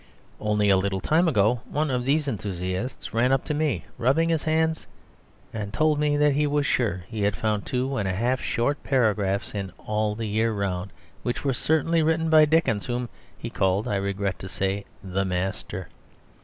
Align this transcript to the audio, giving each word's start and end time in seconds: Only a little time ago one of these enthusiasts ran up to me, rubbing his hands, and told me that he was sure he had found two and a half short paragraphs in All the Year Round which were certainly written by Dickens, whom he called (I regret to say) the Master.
Only 0.39 0.67
a 0.71 0.77
little 0.77 0.99
time 0.99 1.27
ago 1.27 1.61
one 1.69 1.91
of 1.91 2.05
these 2.05 2.27
enthusiasts 2.27 3.13
ran 3.13 3.31
up 3.31 3.45
to 3.45 3.53
me, 3.53 3.85
rubbing 3.99 4.29
his 4.29 4.41
hands, 4.41 4.87
and 5.53 5.71
told 5.71 5.99
me 5.99 6.17
that 6.17 6.33
he 6.33 6.47
was 6.47 6.65
sure 6.65 7.03
he 7.07 7.21
had 7.21 7.35
found 7.35 7.67
two 7.67 7.97
and 7.97 8.07
a 8.07 8.13
half 8.13 8.41
short 8.41 8.81
paragraphs 8.83 9.53
in 9.53 9.71
All 9.77 10.15
the 10.15 10.25
Year 10.25 10.53
Round 10.53 10.91
which 11.21 11.43
were 11.43 11.53
certainly 11.53 12.01
written 12.01 12.31
by 12.31 12.45
Dickens, 12.45 12.87
whom 12.87 13.09
he 13.37 13.51
called 13.51 13.87
(I 13.87 13.97
regret 13.97 14.39
to 14.39 14.49
say) 14.49 14.85
the 15.03 15.23
Master. 15.23 15.87